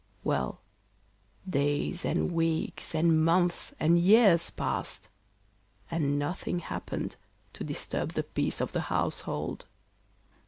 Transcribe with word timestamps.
Well, 0.23 0.61
days 1.47 2.03
and 2.03 2.31
weeks 2.31 2.95
and 2.95 3.23
months 3.23 3.71
and 3.79 3.99
years 3.99 4.49
passed, 4.49 5.09
and 5.91 6.17
nothing 6.17 6.57
happened 6.57 7.17
to 7.53 7.63
disturb 7.63 8.13
the 8.13 8.23
peace 8.23 8.61
of 8.61 8.71
the 8.71 8.81
household. 8.89 9.67